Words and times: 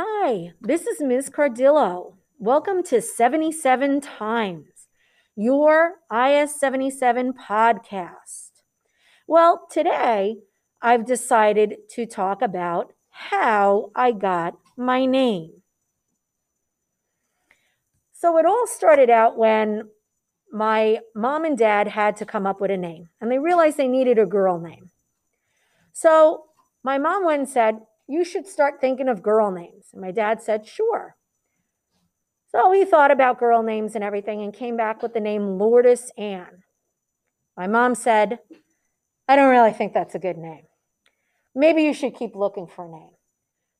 Hi, 0.00 0.52
this 0.60 0.86
is 0.86 1.00
Ms. 1.00 1.28
Cardillo. 1.28 2.12
Welcome 2.38 2.84
to 2.84 3.02
77 3.02 4.00
Times, 4.00 4.86
your 5.34 5.94
IS 6.08 6.54
77 6.60 7.32
podcast. 7.32 8.50
Well, 9.26 9.66
today 9.68 10.36
I've 10.80 11.04
decided 11.04 11.78
to 11.96 12.06
talk 12.06 12.42
about 12.42 12.92
how 13.10 13.90
I 13.96 14.12
got 14.12 14.54
my 14.76 15.04
name. 15.04 15.62
So 18.12 18.38
it 18.38 18.46
all 18.46 18.68
started 18.68 19.10
out 19.10 19.36
when 19.36 19.88
my 20.52 21.00
mom 21.12 21.44
and 21.44 21.58
dad 21.58 21.88
had 21.88 22.16
to 22.18 22.24
come 22.24 22.46
up 22.46 22.60
with 22.60 22.70
a 22.70 22.76
name 22.76 23.08
and 23.20 23.32
they 23.32 23.40
realized 23.40 23.78
they 23.78 23.88
needed 23.88 24.20
a 24.20 24.26
girl 24.26 24.60
name. 24.60 24.92
So 25.92 26.44
my 26.84 26.98
mom 26.98 27.24
went 27.24 27.40
and 27.40 27.48
said, 27.48 27.80
You 28.08 28.24
should 28.24 28.46
start 28.46 28.80
thinking 28.80 29.08
of 29.08 29.22
girl 29.22 29.50
names. 29.50 29.88
And 29.92 30.00
my 30.00 30.10
dad 30.10 30.42
said, 30.42 30.66
Sure. 30.66 31.16
So 32.50 32.72
he 32.72 32.86
thought 32.86 33.10
about 33.10 33.38
girl 33.38 33.62
names 33.62 33.94
and 33.94 34.02
everything 34.02 34.42
and 34.42 34.54
came 34.54 34.76
back 34.76 35.02
with 35.02 35.12
the 35.12 35.20
name 35.20 35.58
Lourdes 35.58 36.10
Ann. 36.16 36.62
My 37.56 37.66
mom 37.66 37.94
said, 37.94 38.38
I 39.28 39.36
don't 39.36 39.50
really 39.50 39.72
think 39.72 39.92
that's 39.92 40.14
a 40.14 40.18
good 40.18 40.38
name. 40.38 40.62
Maybe 41.54 41.82
you 41.82 41.92
should 41.92 42.16
keep 42.16 42.34
looking 42.34 42.66
for 42.66 42.86
a 42.86 42.90
name. 42.90 43.10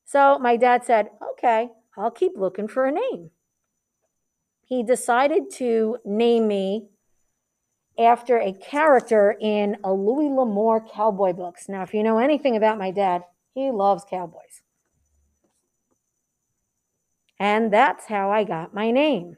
So 0.05 0.37
my 0.37 0.55
dad 0.55 0.85
said, 0.85 1.09
Okay, 1.31 1.69
I'll 1.97 2.11
keep 2.11 2.33
looking 2.35 2.67
for 2.67 2.85
a 2.85 2.91
name. 2.91 3.31
He 4.63 4.83
decided 4.83 5.49
to 5.55 5.97
name 6.05 6.47
me 6.47 6.89
after 7.97 8.37
a 8.37 8.53
character 8.53 9.35
in 9.41 9.77
a 9.83 9.91
Louis 9.91 10.29
L'Amour 10.29 10.85
cowboy 10.93 11.33
books. 11.33 11.67
Now, 11.67 11.81
if 11.81 11.93
you 11.95 12.03
know 12.03 12.19
anything 12.19 12.55
about 12.55 12.77
my 12.77 12.91
dad, 12.91 13.23
he 13.53 13.71
loves 13.71 14.03
cowboys. 14.09 14.61
And 17.39 17.71
that's 17.71 18.05
how 18.05 18.31
I 18.31 18.43
got 18.43 18.73
my 18.73 18.91
name. 18.91 19.37